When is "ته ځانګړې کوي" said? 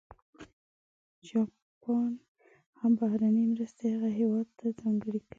4.59-5.29